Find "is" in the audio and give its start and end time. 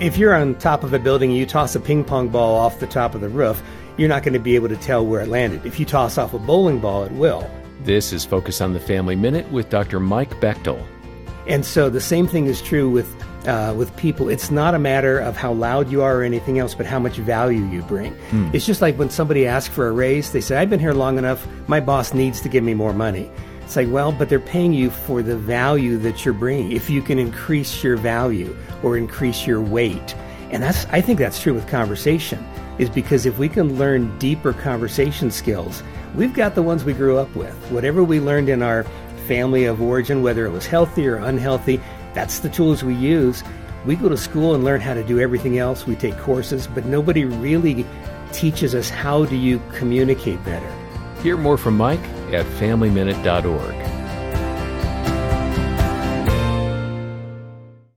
8.12-8.24, 12.46-12.62, 32.78-32.88